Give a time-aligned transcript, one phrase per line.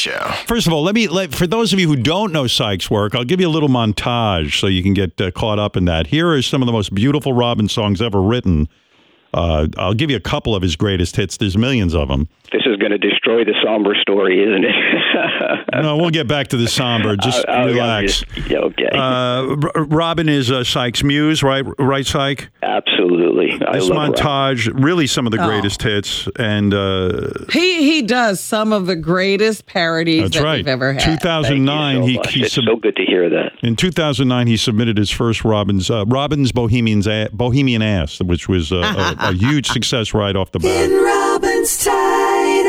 [0.00, 0.32] Show.
[0.46, 3.14] First of all, let me let for those of you who don't know Psych's work,
[3.14, 6.06] I'll give you a little montage so you can get uh, caught up in that.
[6.06, 8.66] Here are some of the most beautiful Robin songs ever written.
[9.32, 11.36] Uh, I'll give you a couple of his greatest hits.
[11.36, 12.28] There's millions of them.
[12.52, 15.82] This is going to destroy the somber story, isn't it?
[15.82, 17.16] no, we'll get back to the somber.
[17.22, 18.24] Just I'll- I'll- relax.
[18.34, 18.88] just- okay.
[18.92, 19.54] Uh,
[19.86, 21.64] Robin is uh, Psych's muse, right?
[21.78, 22.48] Right, Psych.
[22.62, 23.52] Absolutely.
[23.66, 24.14] I This love Robin.
[24.14, 25.46] montage, really some of the Oh.
[25.46, 30.56] greatest hits, and uh, He he does some of the greatest parodies that's that right.
[30.58, 31.02] we've ever had.
[31.20, 33.52] 2009, he, he It's sub- so good to hear that.
[33.62, 39.14] in 2009 he submitted his first Robin's uh, Robin's Bohemian's Bohemian Ass, which was uh,
[39.20, 40.90] a, huge success right off the bat.
[40.90, 42.66] In Robin's tight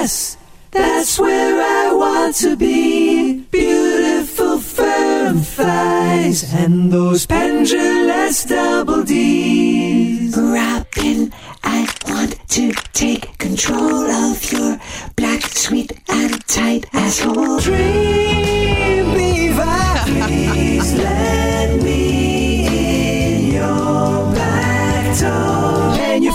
[0.00, 0.36] ass.
[0.70, 3.40] That's where I want to be.
[3.50, 10.36] Beautiful firm thighs and those pendulous double D's.
[10.36, 11.32] Robin,
[11.64, 14.78] I want to take control of your
[15.16, 17.60] black, sweet, and tight asshole.
[17.60, 25.57] Dream beaver, please let me in your back door.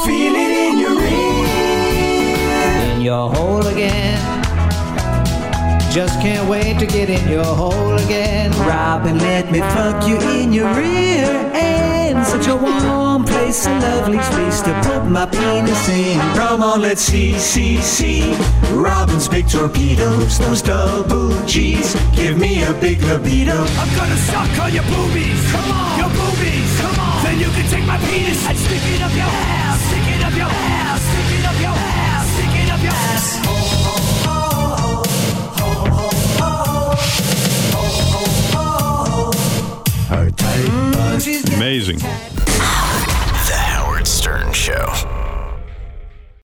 [0.03, 2.95] Can you feel it in your ear?
[2.95, 4.19] in your hole again.
[5.91, 8.51] Just can't wait to get in your hole again.
[8.67, 12.25] Robin, let me fuck you in your rear end.
[12.25, 16.19] Such a warm place, a lovely space to put my penis in.
[16.35, 18.35] Come on, let's see, see, see.
[18.71, 21.95] Robin's big torpedoes, those double G's.
[22.15, 23.53] Give me a big libido.
[23.53, 25.51] I'm gonna suck on your boobies.
[25.51, 25.99] Come on.
[25.99, 26.81] Your boobies.
[26.81, 27.23] Come on.
[27.23, 29.22] Then you can take my penis and stick it up your
[41.63, 41.97] amazing.
[41.99, 45.12] The Howard Stern Show.